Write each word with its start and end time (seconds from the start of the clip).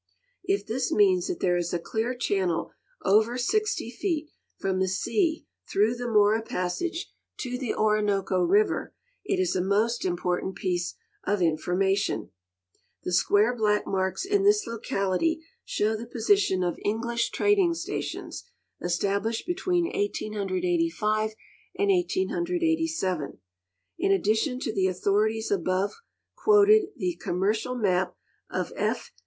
If 0.43 0.65
this 0.65 0.91
means 0.91 1.27
that 1.27 1.41
there 1.41 1.57
is 1.57 1.75
a 1.75 1.77
clear 1.77 2.15
channel 2.15 2.71
over 3.05 3.37
60 3.37 3.91
feet 3.91 4.31
from 4.57 4.79
the 4.79 4.87
sea 4.87 5.45
through 5.71 5.93
the 5.93 6.05
iMora 6.05 6.43
passage 6.43 7.13
to 7.41 7.55
the 7.55 7.75
Orinoco 7.75 8.41
river, 8.41 8.95
it 9.23 9.39
is 9.39 9.55
a 9.55 9.61
most 9.61 10.03
important 10.03 10.55
piece 10.55 10.95
of 11.23 11.37
infor 11.41 11.75
mation. 11.77 12.31
The 13.03 13.13
square 13.13 13.55
black 13.55 13.85
marks 13.85 14.25
in 14.25 14.41
this 14.41 14.65
locality 14.65 15.43
show 15.65 15.95
the 15.95 16.07
position 16.07 16.63
of 16.63 16.79
English 16.83 17.29
trading 17.29 17.75
stations, 17.75 18.43
established 18.81 19.45
between 19.45 19.83
1885 19.83 21.35
and 21.77 21.91
1887. 21.91 23.37
Iti 23.99 24.15
addition 24.15 24.59
to 24.61 24.73
the 24.73 24.87
authorities 24.87 25.51
above 25.51 25.91
quoted, 26.33 26.87
the" 26.97 27.13
commercial" 27.23 27.75
map 27.75 28.15
of 28.49 28.73
F. 28.75 29.11